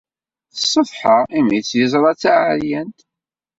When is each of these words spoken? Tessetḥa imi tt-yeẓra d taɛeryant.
Tessetḥa 0.51 1.17
imi 1.37 1.59
tt-yeẓra 1.61 2.11
d 2.13 2.19
taɛeryant. 2.21 2.99